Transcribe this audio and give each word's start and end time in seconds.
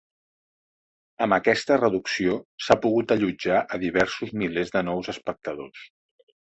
Amb 1.25 1.37
aquesta 1.37 1.77
reducció, 1.83 2.39
s'ha 2.67 2.79
pogut 2.87 3.15
allotjar 3.19 3.63
a 3.79 3.83
diversos 3.87 4.35
milers 4.43 4.77
de 4.79 4.87
nous 4.93 5.17
espectadors. 5.17 5.89